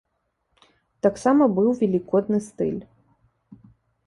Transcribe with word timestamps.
Таксама 1.07 1.43
быў 1.57 1.69
велікодны 1.83 2.39
стыль. 2.47 2.81